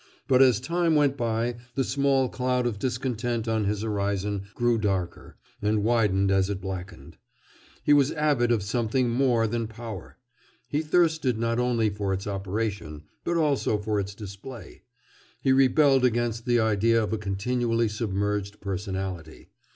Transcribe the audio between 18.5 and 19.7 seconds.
personality.